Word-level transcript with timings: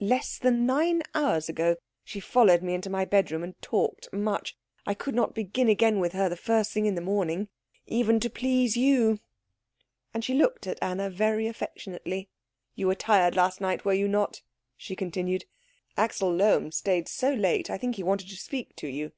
Less 0.00 0.38
than 0.38 0.64
nine 0.64 1.02
hours 1.14 1.50
ago. 1.50 1.76
She 2.04 2.18
followed 2.18 2.62
me 2.62 2.72
into 2.72 2.88
my 2.88 3.04
bedroom 3.04 3.42
and 3.42 3.60
talked 3.60 4.10
much. 4.14 4.56
I 4.86 4.94
could 4.94 5.14
not 5.14 5.34
begin 5.34 5.68
again 5.68 6.00
with 6.00 6.14
her 6.14 6.30
the 6.30 6.38
first 6.38 6.72
thing 6.72 6.86
in 6.86 6.94
the 6.94 7.02
morning, 7.02 7.48
even 7.86 8.18
to 8.20 8.30
please 8.30 8.78
you." 8.78 9.18
And 10.14 10.24
she 10.24 10.32
looked 10.32 10.66
at 10.66 10.78
Anna 10.82 11.10
very 11.10 11.46
affectionately. 11.46 12.30
"You 12.74 12.86
were 12.86 12.94
tired 12.94 13.34
last 13.36 13.60
night, 13.60 13.84
were 13.84 13.92
you 13.92 14.08
not?" 14.08 14.40
she 14.74 14.96
continued. 14.96 15.44
"Axel 15.98 16.34
Lohm 16.34 16.72
stayed 16.72 17.06
so 17.06 17.34
late, 17.34 17.68
I 17.68 17.76
think 17.76 17.96
he 17.96 18.02
wanted 18.02 18.30
to 18.30 18.36
speak 18.38 18.74
to 18.76 18.88
you. 18.88 19.12